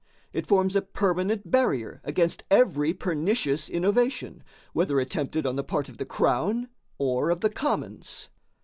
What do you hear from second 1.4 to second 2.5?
barrier against